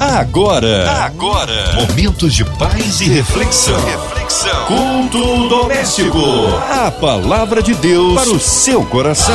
[0.00, 3.74] Agora, agora, momentos de paz e reflexão.
[3.84, 4.66] Reflexão.
[4.66, 6.18] Culto doméstico.
[6.70, 9.34] A palavra de Deus para o seu coração.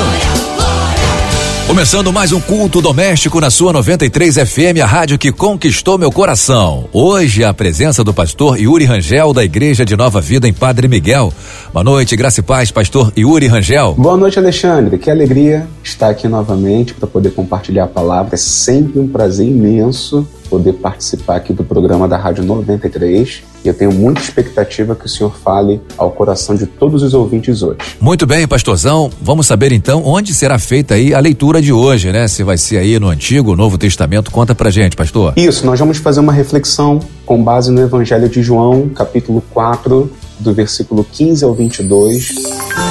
[1.67, 6.87] Começando mais um culto doméstico na sua 93 FM, a rádio que conquistou meu coração.
[6.93, 11.33] Hoje a presença do pastor Yuri Rangel da Igreja de Nova Vida em Padre Miguel.
[11.73, 13.95] Boa noite, graça e paz, pastor Yuri Rangel.
[13.95, 14.97] Boa noite, Alexandre.
[14.97, 18.35] Que alegria estar aqui novamente para poder compartilhar a palavra.
[18.35, 23.73] É sempre um prazer imenso poder participar aqui do programa da Rádio 93 e eu
[23.73, 27.79] tenho muita expectativa que o senhor fale ao coração de todos os ouvintes hoje.
[27.99, 29.09] Muito bem, pastorzão.
[29.19, 32.27] Vamos saber então onde será feita aí a leitura de hoje, né?
[32.27, 34.29] Se vai ser aí no Antigo ou Novo Testamento.
[34.29, 35.33] Conta pra gente, pastor.
[35.35, 40.53] Isso, nós vamos fazer uma reflexão com base no Evangelho de João, capítulo 4, do
[40.53, 42.29] versículo 15 ao 22.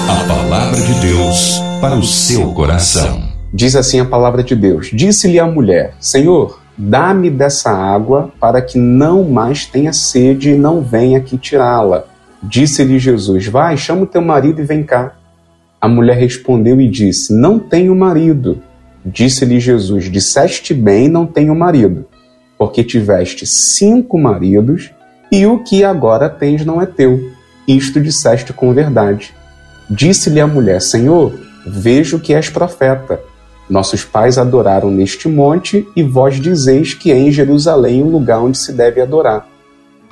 [0.09, 3.23] A palavra de Deus para o seu coração.
[3.55, 8.79] Diz assim a palavra de Deus: Disse-lhe a mulher: Senhor, Dá-me dessa água para que
[8.79, 12.05] não mais tenha sede e não venha aqui tirá-la.
[12.43, 15.15] Disse-lhe Jesus: Vai, chama o teu marido e vem cá.
[15.81, 18.63] A mulher respondeu e disse: Não tenho marido.
[19.05, 22.07] Disse-lhe Jesus: Disseste bem, não tenho marido,
[22.57, 24.91] porque tiveste cinco maridos
[25.31, 27.33] e o que agora tens não é teu.
[27.67, 29.35] Isto disseste com verdade.
[29.91, 31.33] Disse-lhe a mulher: Senhor,
[31.67, 33.21] vejo que és profeta.
[33.73, 38.59] Nossos pais adoraram neste monte, e vós dizeis que é em Jerusalém o lugar onde
[38.59, 39.49] se deve adorar.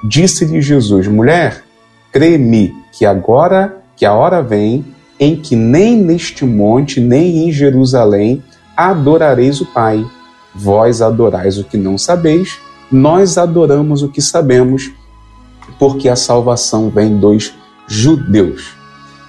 [0.03, 1.63] Disse-lhe Jesus: Mulher,
[2.11, 4.83] crê-me que agora que a hora vem
[5.21, 8.43] em que nem neste monte, nem em Jerusalém
[8.75, 10.07] adorareis o Pai.
[10.55, 12.59] Vós adorais o que não sabeis,
[12.91, 14.91] nós adoramos o que sabemos,
[15.79, 17.53] porque a salvação vem dos
[17.87, 18.75] judeus.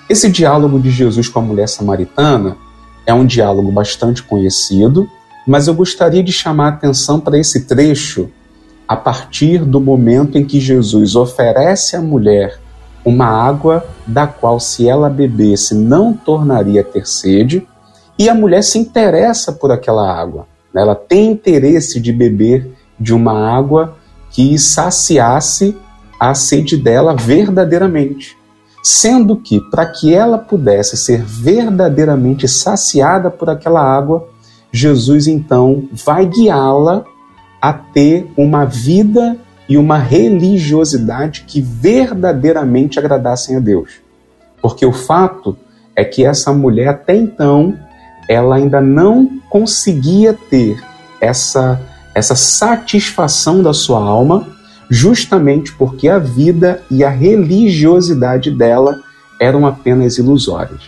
[0.08, 2.56] Esse diálogo de Jesus com a mulher samaritana
[3.12, 5.10] é um diálogo bastante conhecido,
[5.46, 8.30] mas eu gostaria de chamar a atenção para esse trecho
[8.88, 12.60] a partir do momento em que Jesus oferece à mulher
[13.04, 17.68] uma água da qual, se ela bebesse, não tornaria a ter sede,
[18.18, 20.48] e a mulher se interessa por aquela água.
[20.76, 23.98] Ela tem interesse de beber de uma água
[24.30, 25.76] que saciasse
[26.20, 28.38] a sede dela verdadeiramente
[28.84, 34.28] sendo que, para que ela pudesse ser verdadeiramente saciada por aquela água,
[34.72, 37.04] Jesus então vai guiá-la
[37.62, 39.38] a ter uma vida
[39.70, 44.02] e uma religiosidade que verdadeiramente agradassem a Deus.
[44.62, 45.58] Porque o fato
[45.96, 47.78] é que essa mulher até então
[48.28, 50.82] ela ainda não conseguia ter
[51.20, 51.80] essa
[52.14, 54.46] essa satisfação da sua alma
[54.94, 59.02] justamente porque a vida e a religiosidade dela
[59.40, 60.82] eram apenas ilusórias.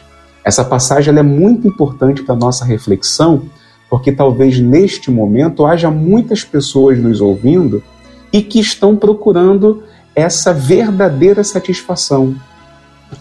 [0.44, 3.44] Essa passagem é muito importante para a nossa reflexão,
[3.90, 7.81] porque talvez neste momento haja muitas pessoas nos ouvindo
[8.34, 12.36] e que estão procurando essa verdadeira satisfação.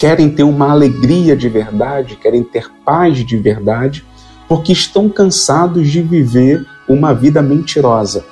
[0.01, 4.05] Querem ter uma alegria de verdade, querem ter paz de verdade,
[4.49, 8.32] porque estão cansados de viver uma vida mentirosa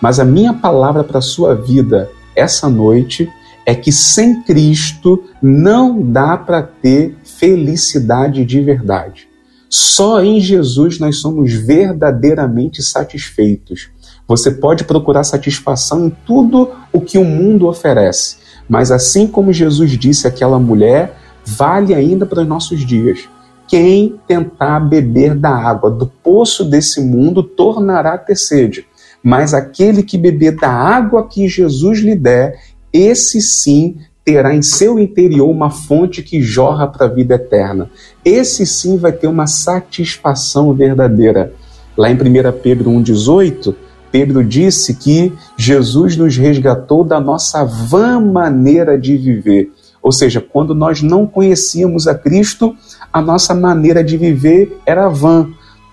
[0.00, 3.30] mas a minha palavra para a sua vida essa noite
[3.66, 9.28] é que sem Cristo não dá para ter felicidade de verdade.
[9.68, 13.90] Só em Jesus nós somos verdadeiramente satisfeitos.
[14.26, 19.90] Você pode procurar satisfação em tudo o que o mundo oferece, mas assim como Jesus
[19.98, 23.28] disse àquela mulher, vale ainda para os nossos dias.
[23.68, 28.86] Quem tentar beber da água do poço desse mundo tornará a ter sede
[29.22, 32.58] mas aquele que beber da água que Jesus lhe der,
[32.92, 37.90] esse sim terá em seu interior uma fonte que jorra para a vida eterna.
[38.24, 41.52] Esse sim vai ter uma satisfação verdadeira.
[41.96, 42.18] Lá em 1
[42.62, 43.74] Pedro 1,18,
[44.10, 49.70] Pedro disse que Jesus nos resgatou da nossa vã maneira de viver.
[50.02, 52.74] Ou seja, quando nós não conhecíamos a Cristo,
[53.12, 55.48] a nossa maneira de viver era vã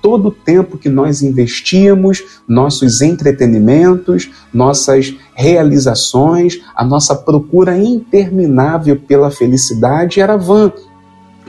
[0.08, 9.30] todo o tempo que nós investíamos, nossos entretenimentos, nossas realizações, a nossa procura interminável pela
[9.30, 10.72] felicidade era vã,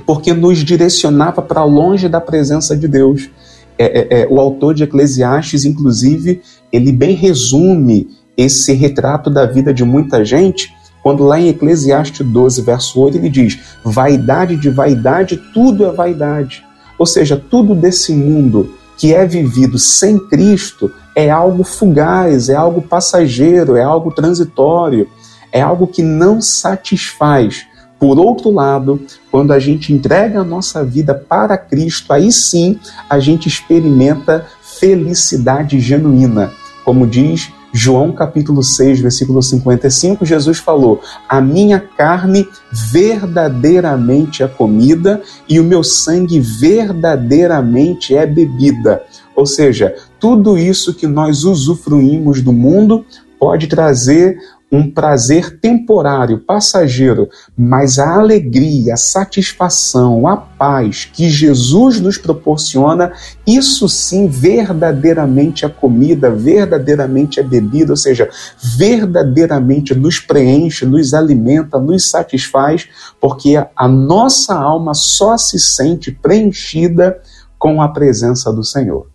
[0.04, 3.30] porque nos direcionava para longe da presença de Deus.
[3.78, 6.40] É, é, é, o autor de Eclesiastes, inclusive,
[6.72, 12.62] ele bem resume esse retrato da vida de muita gente, quando lá em Eclesiastes 12,
[12.62, 16.66] verso 8, ele diz: Vaidade de vaidade, tudo é vaidade.
[16.98, 22.82] Ou seja, tudo desse mundo que é vivido sem Cristo é algo fugaz, é algo
[22.82, 25.08] passageiro, é algo transitório,
[25.52, 27.64] é algo que não satisfaz.
[27.98, 29.00] Por outro lado,
[29.30, 32.78] quando a gente entrega a nossa vida para Cristo, aí sim
[33.08, 36.52] a gente experimenta felicidade genuína.
[36.84, 42.48] Como diz João capítulo 6, versículo 55, Jesus falou: A minha carne
[42.90, 49.02] verdadeiramente é comida e o meu sangue verdadeiramente é bebida.
[49.36, 53.04] Ou seja, tudo isso que nós usufruímos do mundo
[53.38, 54.38] pode trazer
[54.70, 63.12] um prazer temporário, passageiro, mas a alegria, a satisfação, a paz que Jesus nos proporciona,
[63.46, 68.28] isso sim verdadeiramente é comida, verdadeiramente é bebida, ou seja,
[68.76, 72.86] verdadeiramente nos preenche, nos alimenta, nos satisfaz,
[73.18, 77.18] porque a nossa alma só se sente preenchida
[77.58, 79.06] com a presença do Senhor.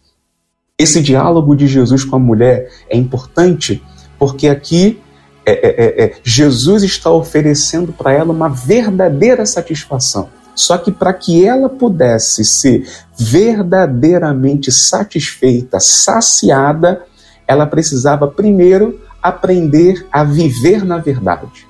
[0.79, 3.83] Esse diálogo de Jesus com a mulher é importante
[4.17, 5.02] porque aqui
[5.45, 10.29] é, é, é, é, Jesus está oferecendo para ela uma verdadeira satisfação.
[10.55, 12.87] Só que para que ela pudesse ser
[13.17, 17.01] verdadeiramente satisfeita, saciada,
[17.47, 21.67] ela precisava primeiro aprender a viver na verdade.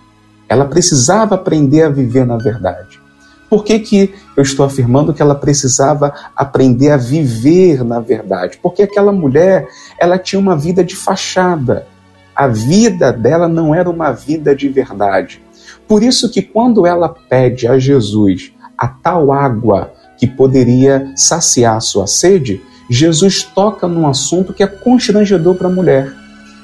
[0.47, 3.01] Ela precisava aprender a viver na verdade.
[3.49, 8.59] Por que, que eu estou afirmando que ela precisava aprender a viver na verdade?
[8.61, 9.67] Porque aquela mulher,
[9.99, 11.87] ela tinha uma vida de fachada
[12.35, 15.41] a vida dela não era uma vida de verdade.
[15.87, 22.07] Por isso que quando ela pede a Jesus a tal água que poderia saciar sua
[22.07, 26.13] sede, Jesus toca num assunto que é constrangedor para a mulher.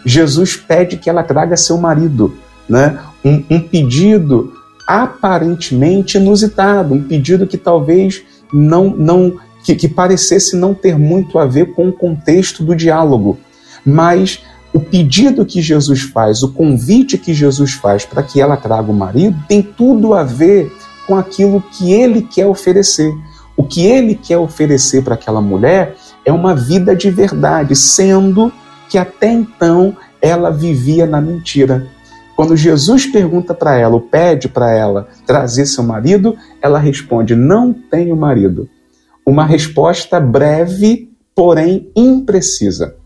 [0.05, 2.35] Jesus pede que ela traga seu marido,
[2.67, 2.99] né?
[3.23, 4.53] um, um pedido
[4.87, 11.45] aparentemente inusitado, um pedido que talvez não, não que, que parecesse não ter muito a
[11.45, 13.37] ver com o contexto do diálogo,
[13.85, 14.43] mas
[14.73, 18.93] o pedido que Jesus faz, o convite que Jesus faz para que ela traga o
[18.93, 20.71] marido, tem tudo a ver
[21.07, 23.11] com aquilo que ele quer oferecer.
[23.57, 28.51] O que ele quer oferecer para aquela mulher é uma vida de verdade, sendo
[28.87, 31.87] que até então ela vivia na mentira.
[32.35, 37.73] Quando Jesus pergunta para ela, ou pede para ela trazer seu marido, ela responde: Não
[37.73, 38.69] tenho marido.
[39.25, 42.98] Uma resposta breve, porém imprecisa.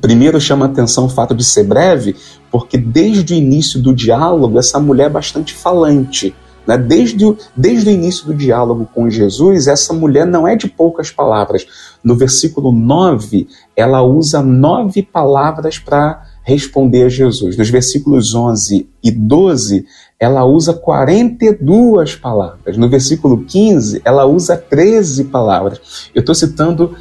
[0.00, 2.14] Primeiro chama atenção o fato de ser breve,
[2.50, 6.34] porque desde o início do diálogo, essa mulher é bastante falante.
[6.66, 6.76] Né?
[6.76, 11.10] Desde, o, desde o início do diálogo com Jesus, essa mulher não é de poucas
[11.10, 11.66] palavras.
[12.04, 17.56] No versículo 9, ela usa nove palavras para responder a Jesus.
[17.56, 19.86] Nos versículos 11 e 12,
[20.20, 22.76] ela usa 42 palavras.
[22.76, 26.10] No versículo 15, ela usa 13 palavras.
[26.14, 26.94] Eu estou citando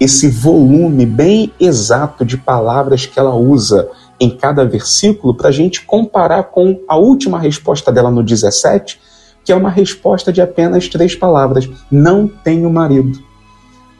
[0.00, 5.84] esse volume bem exato de palavras que ela usa em cada versículo para a gente
[5.84, 8.98] comparar com a última resposta dela no 17,
[9.44, 13.18] que é uma resposta de apenas três palavras: Não tenho marido.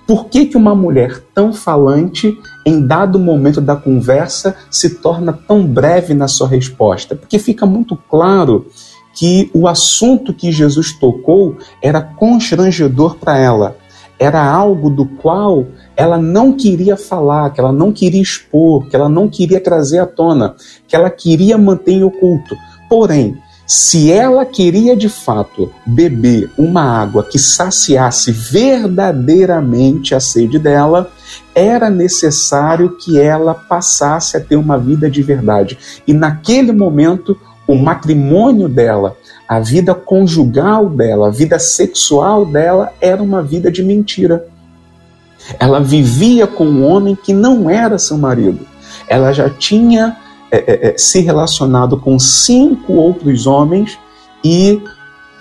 [0.06, 2.36] Por que, que uma mulher tão falante,
[2.66, 7.14] em dado momento da conversa, se torna tão breve na sua resposta?
[7.14, 8.66] Porque fica muito claro
[9.14, 13.76] que o assunto que Jesus tocou era constrangedor para ela,
[14.20, 19.08] era algo do qual ela não queria falar, que ela não queria expor, que ela
[19.08, 20.54] não queria trazer à tona,
[20.86, 22.54] que ela queria manter em oculto.
[22.86, 31.10] Porém, se ela queria de fato beber uma água que saciasse verdadeiramente a sede dela,
[31.54, 35.78] era necessário que ela passasse a ter uma vida de verdade.
[36.06, 37.38] E naquele momento,
[37.72, 39.16] o matrimônio dela,
[39.48, 44.46] a vida conjugal dela, a vida sexual dela era uma vida de mentira.
[45.58, 48.66] Ela vivia com um homem que não era seu marido.
[49.08, 50.16] Ela já tinha
[50.50, 53.98] é, é, se relacionado com cinco outros homens
[54.44, 54.82] e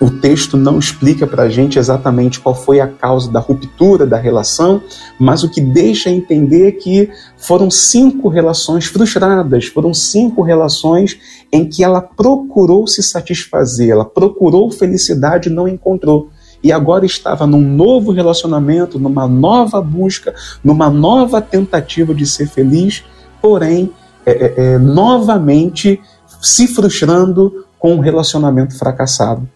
[0.00, 4.16] o texto não explica para a gente exatamente qual foi a causa da ruptura da
[4.16, 4.82] relação,
[5.18, 11.18] mas o que deixa entender é que foram cinco relações frustradas, foram cinco relações
[11.52, 16.30] em que ela procurou se satisfazer, ela procurou felicidade e não encontrou
[16.62, 23.02] e agora estava num novo relacionamento, numa nova busca, numa nova tentativa de ser feliz,
[23.40, 23.90] porém,
[24.26, 26.00] é, é, é, novamente
[26.40, 29.48] se frustrando com um relacionamento fracassado.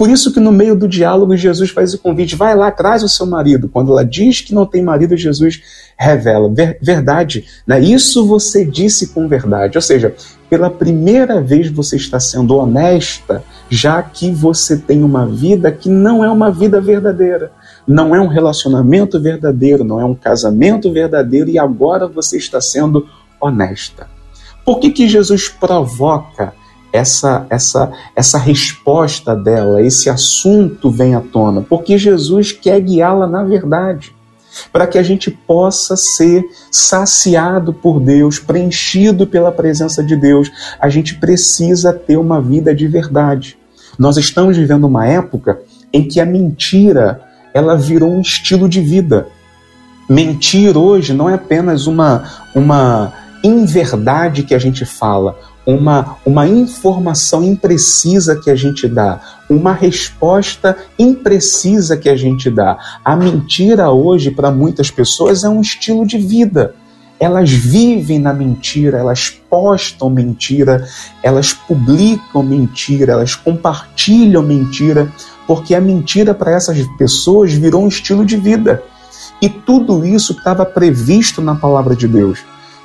[0.00, 3.08] Por isso que no meio do diálogo Jesus faz o convite, vai lá, traz o
[3.08, 3.68] seu marido.
[3.68, 5.60] Quando ela diz que não tem marido, Jesus
[5.94, 7.78] revela, ver, verdade, né?
[7.78, 9.76] isso você disse com verdade.
[9.76, 10.14] Ou seja,
[10.48, 16.24] pela primeira vez você está sendo honesta, já que você tem uma vida que não
[16.24, 17.52] é uma vida verdadeira.
[17.86, 23.06] Não é um relacionamento verdadeiro, não é um casamento verdadeiro e agora você está sendo
[23.38, 24.08] honesta.
[24.64, 26.54] Por que, que Jesus provoca
[26.92, 33.44] essa, essa, essa resposta dela, esse assunto vem à tona, porque Jesus quer guiá-la na
[33.44, 34.14] verdade.
[34.72, 40.88] para que a gente possa ser saciado por Deus, preenchido pela presença de Deus, a
[40.88, 43.56] gente precisa ter uma vida de verdade.
[43.98, 45.60] Nós estamos vivendo uma época
[45.92, 47.20] em que a mentira
[47.52, 49.28] ela virou um estilo de vida.
[50.08, 53.12] Mentir hoje não é apenas uma, uma
[53.44, 60.76] inverdade que a gente fala, uma, uma informação imprecisa que a gente dá, uma resposta
[60.98, 62.78] imprecisa que a gente dá.
[63.04, 66.74] A mentira hoje, para muitas pessoas, é um estilo de vida.
[67.18, 70.88] Elas vivem na mentira, elas postam mentira,
[71.22, 75.12] elas publicam mentira, elas compartilham mentira,
[75.46, 78.82] porque a mentira para essas pessoas virou um estilo de vida.
[79.42, 82.40] E tudo isso estava previsto na palavra de Deus.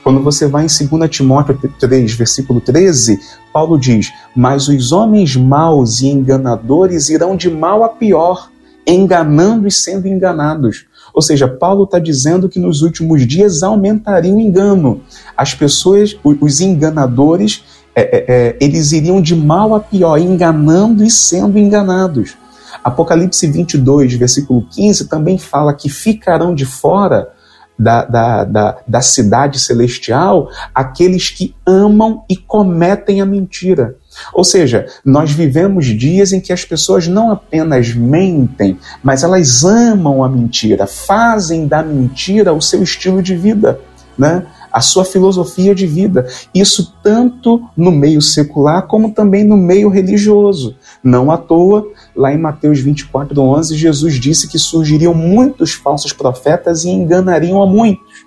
[0.06, 3.20] Quando você vai em 2 Timóteo 3, versículo 13,
[3.52, 8.52] Paulo diz: Mas os homens maus e enganadores irão de mal a pior,
[8.86, 10.86] enganando e sendo enganados.
[11.12, 15.02] Ou seja, Paulo está dizendo que nos últimos dias aumentaria o engano.
[15.36, 17.64] As pessoas, os enganadores,
[17.96, 22.38] é, é, é, eles iriam de mal a pior, enganando e sendo enganados.
[22.84, 27.34] Apocalipse 22, versículo 15, também fala que ficarão de fora
[27.78, 33.96] da, da, da, da cidade celestial aqueles que amam e cometem a mentira.
[34.34, 40.24] Ou seja, nós vivemos dias em que as pessoas não apenas mentem, mas elas amam
[40.24, 43.80] a mentira, fazem da mentira o seu estilo de vida,
[44.18, 44.46] né?
[44.76, 46.28] A sua filosofia de vida.
[46.54, 50.76] Isso tanto no meio secular como também no meio religioso.
[51.02, 56.84] Não à toa, lá em Mateus 24, 11, Jesus disse que surgiriam muitos falsos profetas
[56.84, 58.26] e enganariam a muitos.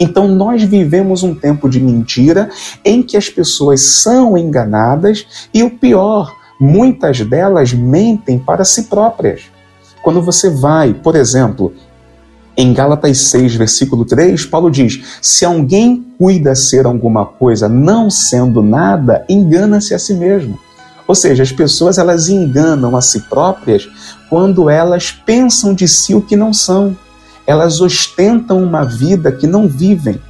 [0.00, 2.50] Então, nós vivemos um tempo de mentira
[2.84, 9.42] em que as pessoas são enganadas e o pior, muitas delas mentem para si próprias.
[10.02, 11.72] Quando você vai, por exemplo,
[12.56, 18.62] em Gálatas 6, versículo 3, Paulo diz: Se alguém cuida ser alguma coisa não sendo
[18.62, 20.58] nada, engana-se a si mesmo.
[21.06, 23.88] Ou seja, as pessoas elas enganam a si próprias
[24.30, 26.96] quando elas pensam de si o que não são.
[27.46, 30.20] Elas ostentam uma vida que não vivem.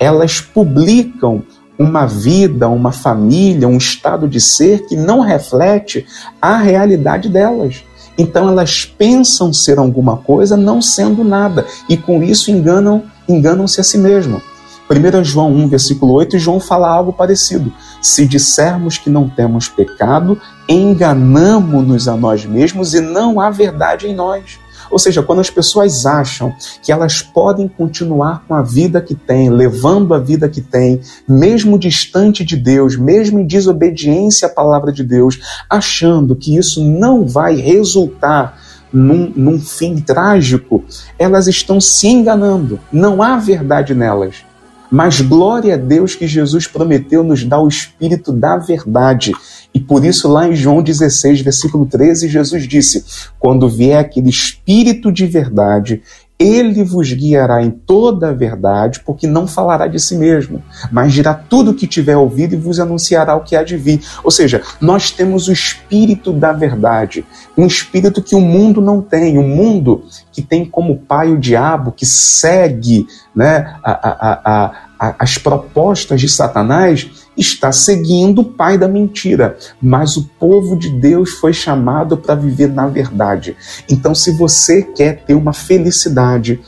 [0.00, 1.42] Elas publicam
[1.78, 6.06] uma vida, uma família, um estado de ser que não reflete
[6.40, 7.84] a realidade delas.
[8.16, 13.84] Então elas pensam ser alguma coisa não sendo nada e com isso enganam, enganam-se a
[13.84, 14.42] si mesmo.
[14.90, 17.72] 1 João 1, versículo 8, João fala algo parecido.
[18.00, 20.38] Se dissermos que não temos pecado,
[20.68, 24.58] enganamos-nos a nós mesmos e não há verdade em nós.
[24.92, 29.48] Ou seja, quando as pessoas acham que elas podem continuar com a vida que têm,
[29.48, 35.02] levando a vida que têm, mesmo distante de Deus, mesmo em desobediência à palavra de
[35.02, 38.58] Deus, achando que isso não vai resultar
[38.92, 40.84] num, num fim trágico,
[41.18, 42.78] elas estão se enganando.
[42.92, 44.44] Não há verdade nelas.
[44.90, 49.32] Mas glória a Deus que Jesus prometeu nos dar o espírito da verdade.
[49.74, 53.04] E por isso, lá em João 16, versículo 13, Jesus disse:
[53.38, 56.02] Quando vier aquele espírito de verdade,
[56.42, 60.60] ele vos guiará em toda a verdade, porque não falará de si mesmo,
[60.90, 64.00] mas dirá tudo o que tiver ouvido e vos anunciará o que há de vir.
[64.24, 67.24] Ou seja, nós temos o espírito da verdade,
[67.56, 71.92] um espírito que o mundo não tem, um mundo que tem como pai o diabo,
[71.92, 74.72] que segue né, a, a, a,
[75.18, 79.56] as propostas de Satanás, está seguindo o pai da mentira.
[79.80, 83.56] Mas o povo de Deus foi chamado para viver na verdade.
[83.88, 86.60] Então, se você quer ter uma felicidade,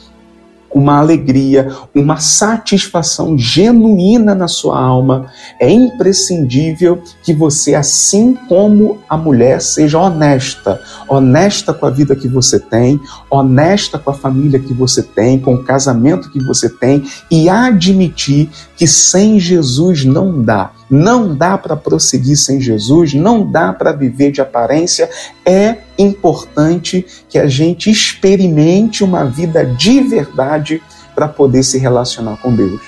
[0.75, 9.15] uma alegria, uma satisfação genuína na sua alma, é imprescindível que você, assim como a
[9.15, 10.81] mulher, seja honesta.
[11.07, 12.99] Honesta com a vida que você tem,
[13.31, 18.49] honesta com a família que você tem, com o casamento que você tem e admitir
[18.75, 20.71] que sem Jesus não dá.
[20.89, 25.09] Não dá para prosseguir sem Jesus, não dá para viver de aparência.
[25.45, 30.81] É importante que a gente experimente uma vida de verdade
[31.13, 32.81] para poder se relacionar com Deus.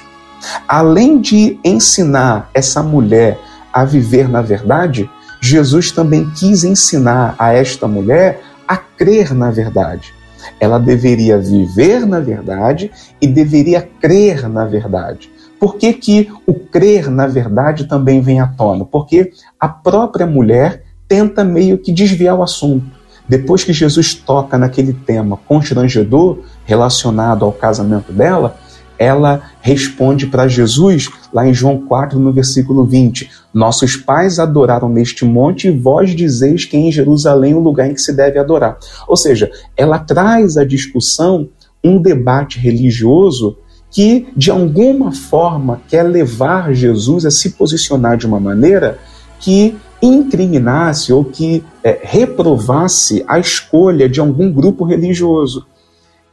[0.68, 3.40] Além de ensinar essa mulher
[3.72, 5.10] a viver na verdade,
[5.42, 10.14] Jesus também quis ensinar a esta mulher a crer na verdade.
[10.60, 15.32] Ela deveria viver na verdade e deveria crer na verdade.
[15.60, 18.86] Por que, que o crer na verdade também vem à tona?
[18.86, 22.97] Porque a própria mulher tenta meio que desviar o assunto.
[23.28, 28.58] Depois que Jesus toca naquele tema constrangedor relacionado ao casamento dela,
[28.98, 35.24] ela responde para Jesus, lá em João 4, no versículo 20: Nossos pais adoraram neste
[35.24, 38.78] monte e vós dizeis que em Jerusalém é o lugar em que se deve adorar.
[39.08, 41.50] Ou seja, ela traz a discussão
[41.84, 43.58] um debate religioso
[43.92, 49.00] que, de alguma forma, quer levar Jesus a se posicionar de uma maneira
[49.40, 55.66] que incriminasse ou que é, reprovasse a escolha de algum grupo religioso.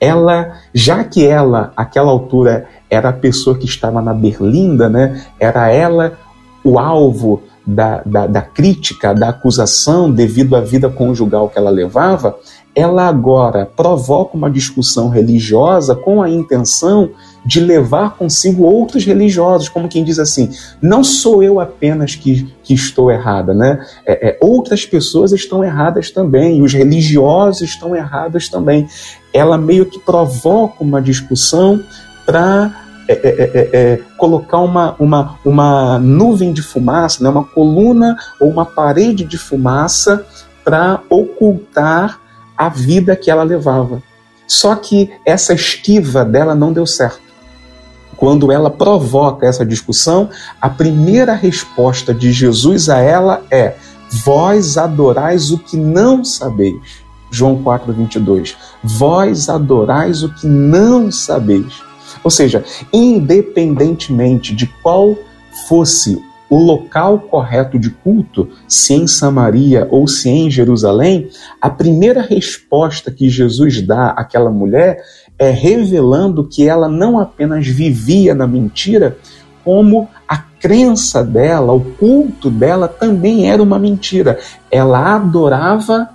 [0.00, 5.24] Ela, já que ela, àquela altura, era a pessoa que estava na berlinda, né?
[5.40, 6.18] era ela
[6.62, 12.36] o alvo da, da, da crítica, da acusação devido à vida conjugal que ela levava,
[12.74, 17.10] ela agora provoca uma discussão religiosa com a intenção
[17.46, 20.50] de levar consigo outros religiosos, como quem diz assim:
[20.80, 23.84] não sou eu apenas que, que estou errada, né?
[24.04, 28.88] É, é, outras pessoas estão erradas também, os religiosos estão errados também.
[29.32, 31.82] Ela meio que provoca uma discussão
[32.24, 38.16] para é, é, é, é, colocar uma, uma, uma nuvem de fumaça, né, uma coluna
[38.40, 40.24] ou uma parede de fumaça
[40.64, 42.23] para ocultar
[42.56, 44.02] a vida que ela levava.
[44.46, 47.22] Só que essa esquiva dela não deu certo.
[48.16, 50.30] Quando ela provoca essa discussão,
[50.60, 53.74] a primeira resposta de Jesus a ela é:
[54.24, 57.04] Vós adorais o que não sabeis.
[57.30, 58.56] João 4, 22.
[58.82, 61.82] Vós adorais o que não sabeis.
[62.22, 65.16] Ou seja, independentemente de qual
[65.68, 71.28] fosse o local correto de culto, se em Samaria ou se em Jerusalém,
[71.60, 75.02] a primeira resposta que Jesus dá àquela mulher
[75.38, 79.16] é revelando que ela não apenas vivia na mentira,
[79.64, 84.38] como a crença dela, o culto dela também era uma mentira.
[84.70, 86.08] Ela adorava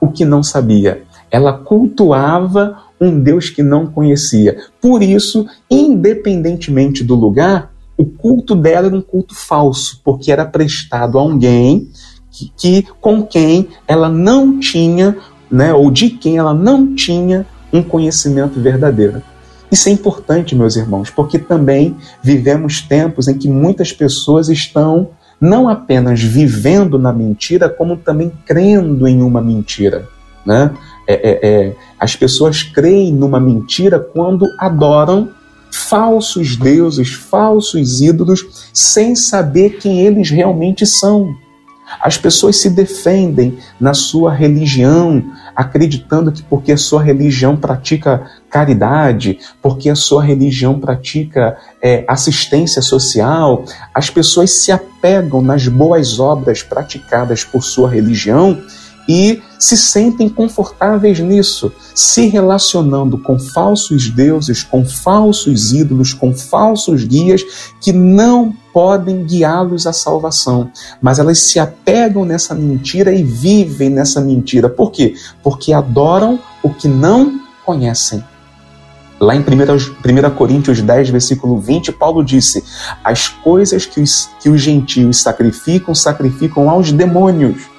[0.00, 1.02] o que não sabia.
[1.30, 4.56] Ela cultuava um Deus que não conhecia.
[4.80, 11.18] Por isso, independentemente do lugar, o culto dela era um culto falso, porque era prestado
[11.18, 11.88] a alguém
[12.30, 15.16] que, que com quem ela não tinha,
[15.50, 19.22] né, ou de quem ela não tinha um conhecimento verdadeiro.
[19.70, 25.10] Isso é importante, meus irmãos, porque também vivemos tempos em que muitas pessoas estão
[25.40, 30.08] não apenas vivendo na mentira, como também crendo em uma mentira.
[30.46, 30.70] Né?
[31.06, 35.30] É, é, é, as pessoas creem numa mentira quando adoram
[35.74, 41.34] falsos deuses, falsos ídolos, sem saber quem eles realmente são.
[42.00, 45.22] As pessoas se defendem na sua religião,
[45.54, 52.80] acreditando que porque a sua religião pratica caridade, porque a sua religião pratica é, assistência
[52.80, 58.62] social, as pessoas se apegam nas boas obras praticadas por sua religião
[59.08, 67.04] e se sentem confortáveis nisso, se relacionando com falsos deuses, com falsos ídolos, com falsos
[67.04, 67.42] guias
[67.80, 74.20] que não podem guiá-los à salvação, mas elas se apegam nessa mentira e vivem nessa
[74.20, 74.68] mentira.
[74.68, 75.14] Por quê?
[75.42, 78.22] Porque adoram o que não conhecem.
[79.20, 82.64] Lá em 1, 1 Coríntios 10, versículo 20, Paulo disse:
[83.02, 87.73] As coisas que os, que os gentios sacrificam, sacrificam aos demônios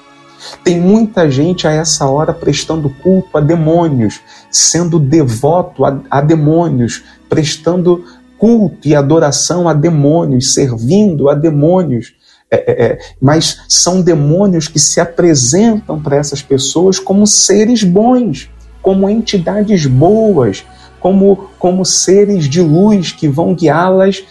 [0.62, 7.04] tem muita gente a essa hora prestando culto a demônios, sendo devoto a, a demônios,
[7.28, 8.04] prestando
[8.38, 12.14] culto e adoração a demônios, servindo a demônios.
[12.50, 18.50] É, é, é mas são demônios que se apresentam para essas pessoas como seres bons,
[18.80, 20.64] como entidades boas,
[21.00, 24.24] como, como seres de luz que vão guiá-las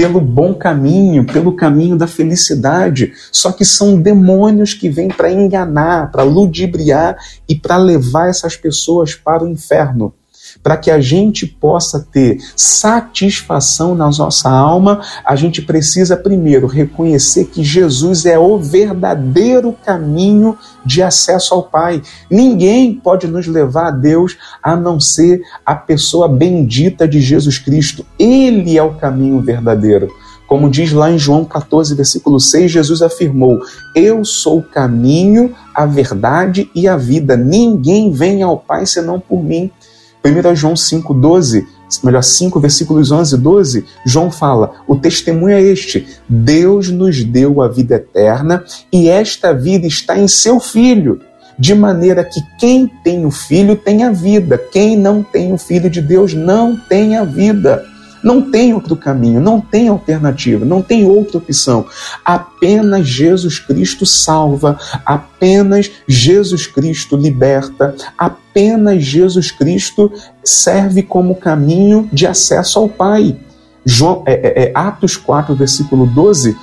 [0.00, 3.12] pelo bom caminho, pelo caminho da felicidade.
[3.30, 9.14] Só que são demônios que vêm para enganar, para ludibriar e para levar essas pessoas
[9.14, 10.14] para o inferno
[10.62, 17.46] para que a gente possa ter satisfação na nossa alma, a gente precisa primeiro reconhecer
[17.46, 22.02] que Jesus é o verdadeiro caminho de acesso ao Pai.
[22.30, 28.04] Ninguém pode nos levar a Deus a não ser a pessoa bendita de Jesus Cristo.
[28.18, 30.10] Ele é o caminho verdadeiro.
[30.50, 33.60] Como diz lá em João 14, versículo 6, Jesus afirmou:
[33.94, 37.36] Eu sou o caminho, a verdade e a vida.
[37.36, 39.70] Ninguém vem ao Pai senão por mim.
[40.24, 41.66] 1 João 5, 12,
[42.04, 47.62] melhor, 5 versículos 11 e 12, João fala: o testemunho é este: Deus nos deu
[47.62, 51.20] a vida eterna e esta vida está em seu Filho,
[51.58, 55.90] de maneira que quem tem o Filho tem a vida, quem não tem o Filho
[55.90, 57.89] de Deus não tem a vida.
[58.22, 61.86] Não tem outro caminho, não tem alternativa, não tem outra opção.
[62.24, 70.12] Apenas Jesus Cristo salva, apenas Jesus Cristo liberta, apenas Jesus Cristo
[70.44, 73.36] serve como caminho de acesso ao Pai.
[73.84, 76.56] João, é, é, é Atos 4, versículo 12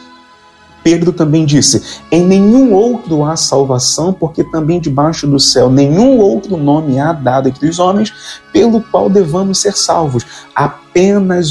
[0.88, 6.56] Pedro também disse: Em nenhum outro há salvação, porque também debaixo do céu nenhum outro
[6.56, 8.14] nome há dado entre os homens
[8.54, 10.26] pelo qual devamos ser salvos.
[10.56, 10.87] Apenas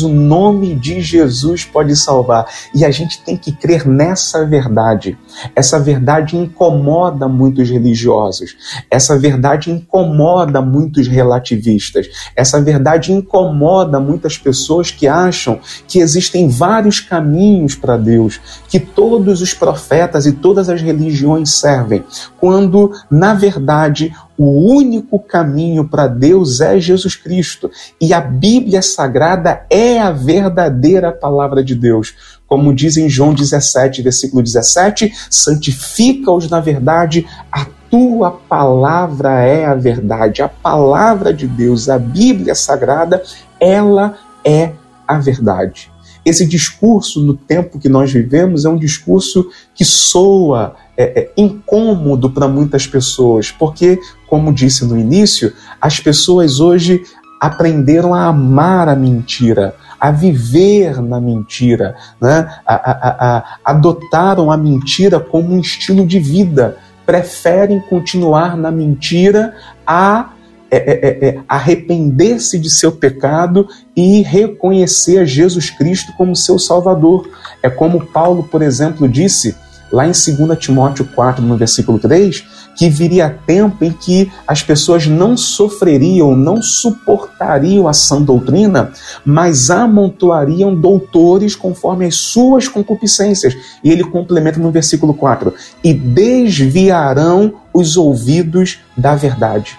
[0.02, 2.46] o nome de Jesus pode salvar.
[2.74, 5.16] E a gente tem que crer nessa verdade.
[5.54, 8.56] Essa verdade incomoda muitos religiosos.
[8.90, 12.09] Essa verdade incomoda muitos relativistas.
[12.35, 19.40] Essa verdade incomoda muitas pessoas que acham que existem vários caminhos para Deus, que todos
[19.40, 22.04] os profetas e todas as religiões servem,
[22.38, 27.70] quando, na verdade, o único caminho para Deus é Jesus Cristo.
[28.01, 32.14] E a Bíblia Sagrada é a verdadeira palavra de Deus.
[32.46, 39.75] Como diz em João 17, versículo 17: santifica-os na verdade, a tua palavra é a
[39.75, 40.42] verdade.
[40.42, 43.22] A palavra de Deus, a Bíblia Sagrada,
[43.59, 44.72] ela é
[45.07, 45.90] a verdade.
[46.26, 52.28] Esse discurso, no tempo que nós vivemos, é um discurso que soa é, é, incômodo
[52.28, 57.00] para muitas pessoas, porque, como disse no início, as pessoas hoje
[57.40, 62.52] aprenderam a amar a mentira, a viver na mentira, né?
[62.66, 69.54] a, a, a, adotaram a mentira como um estilo de vida, preferem continuar na mentira
[69.86, 70.30] a
[70.70, 77.29] é, é, é, é, arrepender-se de seu pecado e reconhecer Jesus Cristo como seu Salvador.
[77.62, 79.55] É como Paulo, por exemplo, disse
[79.92, 82.44] lá em 2 Timóteo 4, no versículo 3,
[82.76, 88.90] que viria tempo em que as pessoas não sofreriam, não suportariam a sã doutrina,
[89.24, 93.57] mas amontoariam doutores conforme as suas concupiscências.
[93.83, 99.79] E ele complementa no versículo 4: e desviarão os ouvidos da verdade.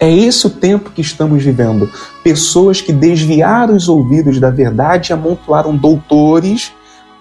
[0.00, 1.90] É esse o tempo que estamos vivendo.
[2.22, 6.72] Pessoas que desviaram os ouvidos da verdade e amontoaram doutores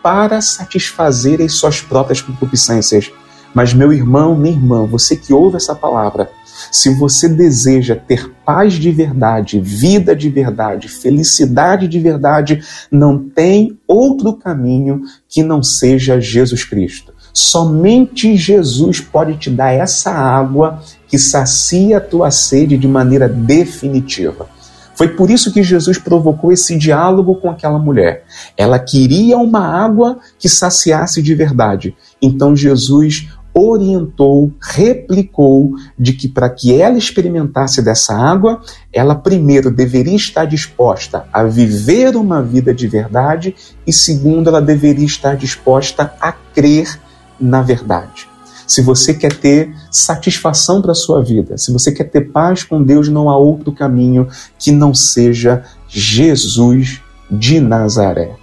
[0.03, 3.11] para satisfazerem suas próprias concupiscências.
[3.53, 6.29] Mas, meu irmão, minha irmã, você que ouve essa palavra,
[6.71, 12.61] se você deseja ter paz de verdade, vida de verdade, felicidade de verdade,
[12.91, 17.13] não tem outro caminho que não seja Jesus Cristo.
[17.33, 24.47] Somente Jesus pode te dar essa água que sacia a tua sede de maneira definitiva.
[24.95, 28.25] Foi por isso que Jesus provocou esse diálogo com aquela mulher.
[28.57, 31.95] Ela queria uma água que saciasse de verdade.
[32.19, 38.61] Então Jesus orientou, replicou de que para que ela experimentasse dessa água,
[38.93, 45.05] ela primeiro deveria estar disposta a viver uma vida de verdade e segundo, ela deveria
[45.05, 46.99] estar disposta a crer
[47.39, 48.27] na verdade.
[48.67, 52.83] Se você quer ter satisfação para a sua vida, se você quer ter paz com
[52.83, 54.27] Deus, não há outro caminho
[54.59, 57.01] que não seja Jesus
[57.31, 58.35] de Nazaré.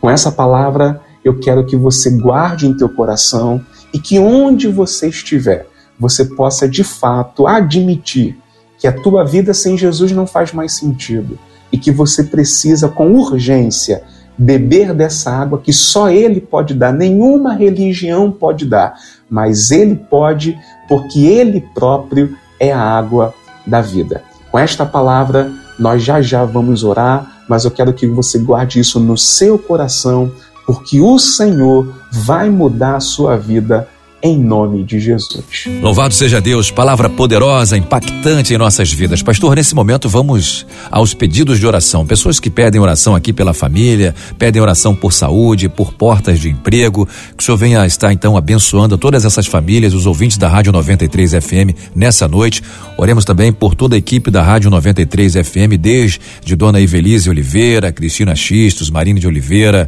[0.00, 3.60] Com essa palavra, eu quero que você guarde em teu coração
[3.92, 5.66] e que onde você estiver,
[5.98, 8.38] você possa de fato admitir
[8.78, 11.38] que a tua vida sem Jesus não faz mais sentido
[11.72, 14.04] e que você precisa com urgência
[14.36, 18.94] beber dessa água que só Ele pode dar, nenhuma religião pode dar,
[19.34, 23.34] mas Ele pode, porque Ele próprio é a água
[23.66, 24.22] da vida.
[24.48, 29.00] Com esta palavra, nós já já vamos orar, mas eu quero que você guarde isso
[29.00, 30.30] no seu coração,
[30.64, 33.88] porque o Senhor vai mudar a sua vida
[34.24, 35.44] em nome de Jesus.
[35.82, 39.22] Louvado seja Deus, palavra poderosa, impactante em nossas vidas.
[39.22, 42.06] Pastor, nesse momento vamos aos pedidos de oração.
[42.06, 47.06] Pessoas que pedem oração aqui pela família, pedem oração por saúde, por portas de emprego.
[47.36, 51.32] Que o Senhor venha estar então abençoando todas essas famílias, os ouvintes da Rádio 93
[51.32, 52.62] FM nessa noite.
[52.96, 58.34] Oremos também por toda a equipe da Rádio 93 FM, desde Dona Ivelise Oliveira, Cristina
[58.34, 59.86] Xistos, Marina de Oliveira,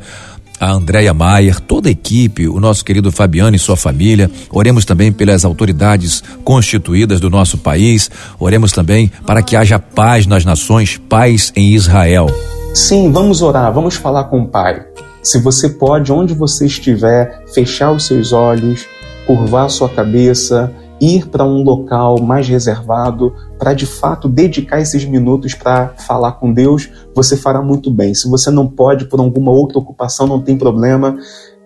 [0.60, 4.30] a Andréia Maier, toda a equipe, o nosso querido Fabiano e sua família.
[4.50, 8.10] Oremos também pelas autoridades constituídas do nosso país.
[8.38, 12.26] Oremos também para que haja paz nas nações, paz em Israel.
[12.74, 14.84] Sim, vamos orar, vamos falar com o Pai.
[15.22, 18.86] Se você pode, onde você estiver, fechar os seus olhos,
[19.26, 25.54] curvar sua cabeça ir para um local mais reservado, para de fato dedicar esses minutos
[25.54, 28.14] para falar com Deus, você fará muito bem.
[28.14, 31.16] Se você não pode por alguma outra ocupação, não tem problema.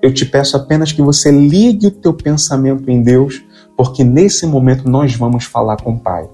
[0.02, 3.42] Eu te peço apenas que você ligue o teu pensamento em Deus,
[3.76, 6.28] porque nesse momento nós vamos falar com o Pai.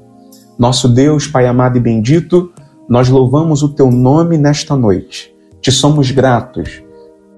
[0.59, 2.51] Nosso Deus, Pai amado e bendito,
[2.89, 5.35] nós louvamos o teu nome nesta noite.
[5.61, 6.86] Te somos gratos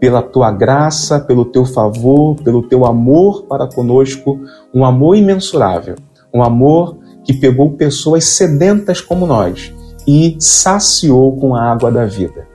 [0.01, 4.41] pela tua graça, pelo teu favor, pelo teu amor para conosco,
[4.73, 5.97] um amor imensurável,
[6.33, 9.73] um amor que pegou pessoas sedentas como nós
[10.07, 12.47] e saciou com a água da vida.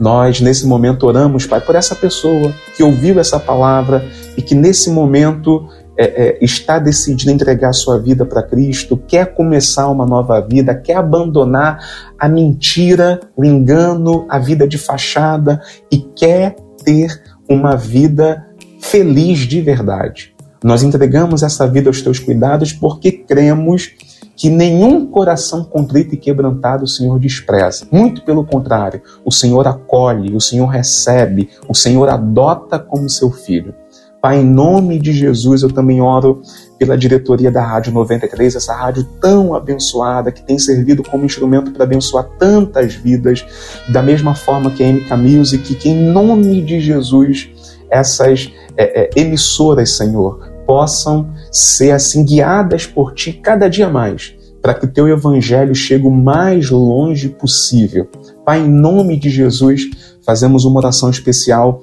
[0.00, 4.04] Nós, nesse momento, oramos, Pai, por essa pessoa que ouviu essa palavra
[4.36, 6.82] e que nesse momento é, é, está
[7.30, 11.78] entregar sua vida para Cristo, quer começar uma nova vida, quer abandonar
[12.18, 15.60] a mentira, o engano, a vida de fachada
[15.90, 18.46] e quer ter uma vida
[18.80, 20.34] feliz de verdade.
[20.62, 23.90] Nós entregamos essa vida aos teus cuidados porque cremos
[24.36, 27.86] que nenhum coração contrito e quebrantado o Senhor despreza.
[27.90, 33.74] Muito pelo contrário, o Senhor acolhe, o Senhor recebe, o Senhor adota como seu filho.
[34.22, 36.42] Pai, em nome de Jesus, eu também oro
[36.78, 41.82] pela diretoria da Rádio 93, essa rádio tão abençoada, que tem servido como instrumento para
[41.82, 43.44] abençoar tantas vidas,
[43.88, 47.50] da mesma forma que a MK Music, que em nome de Jesus,
[47.90, 54.72] essas é, é, emissoras, Senhor, possam ser assim guiadas por Ti cada dia mais, para
[54.72, 58.08] que o Teu Evangelho chegue o mais longe possível.
[58.46, 59.82] Pai, em nome de Jesus,
[60.24, 61.82] fazemos uma oração especial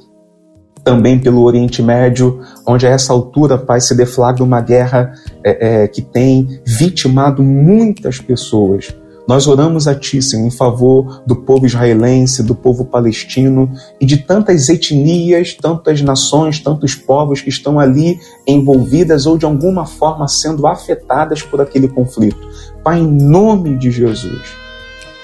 [0.89, 5.87] também pelo Oriente Médio, onde a essa altura, Pai, se deflagra uma guerra é, é,
[5.87, 8.95] que tem vitimado muitas pessoas.
[9.27, 13.71] Nós oramos a Ti, Senhor, em favor do povo israelense, do povo palestino
[14.01, 19.85] e de tantas etnias, tantas nações, tantos povos que estão ali envolvidas ou de alguma
[19.85, 22.49] forma sendo afetadas por aquele conflito.
[22.83, 24.41] Pai, em nome de Jesus,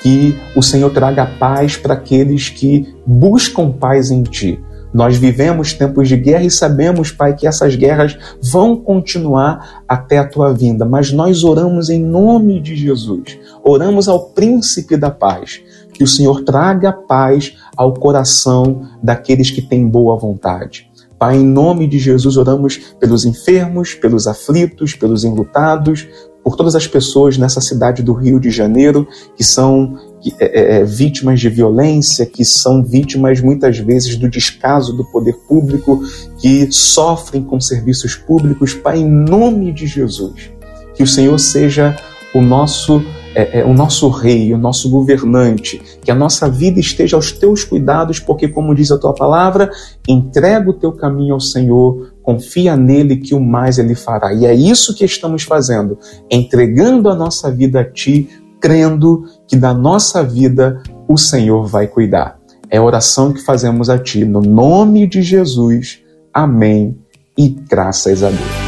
[0.04, 4.63] que o Senhor traga paz para aqueles que buscam paz em Ti
[4.95, 10.25] nós vivemos tempos de guerra e sabemos, Pai, que essas guerras vão continuar até a
[10.25, 13.38] tua vinda, mas nós oramos em nome de Jesus.
[13.62, 19.86] Oramos ao príncipe da paz, que o Senhor traga paz ao coração daqueles que têm
[19.86, 20.89] boa vontade.
[21.19, 26.08] Pai, em nome de Jesus, oramos pelos enfermos, pelos aflitos, pelos enlutados,
[26.45, 29.97] por todas as pessoas nessa cidade do Rio de Janeiro que são
[30.39, 36.03] é, é, vítimas de violência, que são vítimas muitas vezes do descaso do poder público,
[36.38, 38.75] que sofrem com serviços públicos.
[38.75, 40.51] Pai, em nome de Jesus,
[40.93, 41.95] que o Senhor seja
[42.34, 43.03] o nosso
[43.36, 47.65] é, é, o nosso rei, o nosso governante, que a nossa vida esteja aos teus
[47.65, 49.69] cuidados, porque, como diz a tua palavra,
[50.08, 54.33] entrega o teu caminho ao Senhor, confia nele que o mais ele fará.
[54.33, 55.97] E é isso que estamos fazendo,
[56.29, 58.27] entregando a nossa vida a ti,
[58.59, 62.39] crendo que da nossa vida o Senhor vai cuidar.
[62.69, 65.99] É a oração que fazemos a ti, no nome de Jesus.
[66.33, 66.97] Amém.
[67.38, 68.65] E graças a Deus.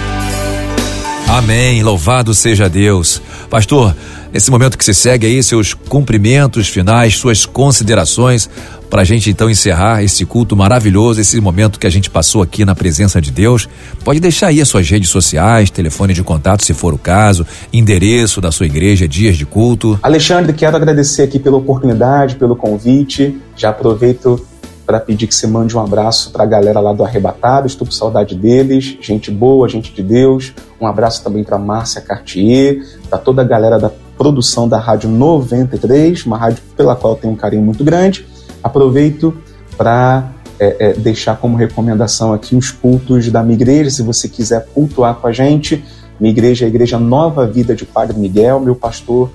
[1.28, 1.82] Amém.
[1.82, 3.22] Louvado seja Deus.
[3.50, 3.96] Pastor,
[4.32, 8.50] nesse momento que se segue aí, seus cumprimentos finais, suas considerações,
[8.89, 12.63] para a gente então encerrar esse culto maravilhoso, esse momento que a gente passou aqui
[12.65, 13.67] na presença de Deus.
[14.04, 18.39] Pode deixar aí as suas redes sociais, telefone de contato, se for o caso, endereço
[18.39, 20.00] da sua igreja, dias de culto.
[20.02, 23.38] Alexandre, quero agradecer aqui pela oportunidade, pelo convite.
[23.56, 24.45] Já aproveito
[24.88, 27.91] para pedir que você mande um abraço para a galera lá do Arrebatado, estou com
[27.91, 30.54] saudade deles, gente boa, gente de Deus.
[30.80, 36.26] Um abraço também para Márcia Cartier, para toda a galera da produção da Rádio 93,
[36.26, 38.26] uma rádio pela qual eu tenho um carinho muito grande.
[38.63, 39.36] Aproveito
[39.78, 44.65] para é, é, deixar como recomendação aqui os cultos da minha igreja, se você quiser
[44.74, 45.84] cultuar com a gente.
[46.20, 49.30] Minha igreja é a Igreja Nova Vida de Padre Miguel, meu pastor,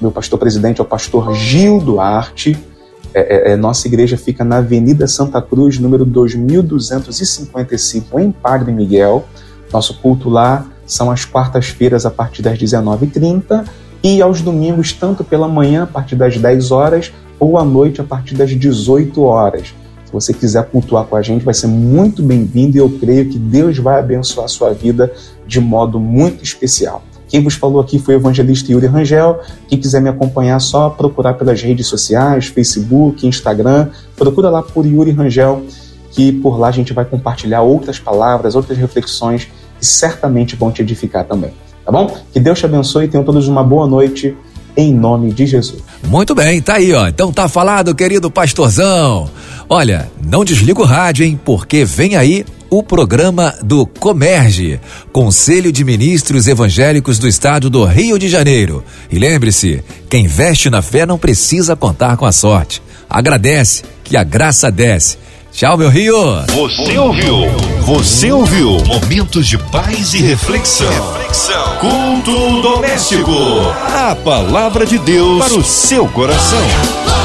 [0.00, 2.56] meu pastor presidente é o pastor Gil Duarte.
[3.12, 9.26] É, é, é, nossa igreja fica na Avenida Santa Cruz, número 2255, em Padre Miguel.
[9.72, 13.64] Nosso culto lá são as quartas-feiras a partir das 19h30
[14.02, 18.04] e aos domingos, tanto pela manhã a partir das 10 horas ou à noite a
[18.04, 19.74] partir das 18 horas.
[20.04, 23.38] Se você quiser cultuar com a gente, vai ser muito bem-vindo e eu creio que
[23.38, 25.12] Deus vai abençoar a sua vida
[25.46, 27.02] de modo muito especial.
[27.28, 29.40] Quem vos falou aqui foi o evangelista Yuri Rangel.
[29.68, 33.90] Quem quiser me acompanhar, só procurar pelas redes sociais, Facebook, Instagram.
[34.16, 35.62] Procura lá por Yuri Rangel,
[36.10, 39.46] que por lá a gente vai compartilhar outras palavras, outras reflexões
[39.78, 41.52] que certamente vão te edificar também.
[41.84, 42.16] Tá bom?
[42.32, 44.34] Que Deus te abençoe e tenham todos uma boa noite
[44.78, 45.82] em nome de Jesus.
[46.06, 47.08] Muito bem, tá aí, ó.
[47.08, 49.28] Então tá falado, querido pastorzão.
[49.68, 51.38] Olha, não desliga o rádio, hein?
[51.44, 54.78] Porque vem aí o programa do Comerge,
[55.12, 58.84] Conselho de Ministros Evangélicos do Estado do Rio de Janeiro.
[59.10, 62.80] E lembre-se, quem veste na fé não precisa contar com a sorte.
[63.10, 65.18] Agradece, que a graça desce.
[65.58, 66.14] Tchau, meu Rio.
[66.54, 67.50] Você ouviu?
[67.80, 68.78] Você ouviu?
[68.86, 70.88] Momentos de paz e reflexão.
[70.88, 71.78] reflexão.
[71.78, 73.32] Culto doméstico.
[73.92, 77.17] A palavra de Deus para o seu coração.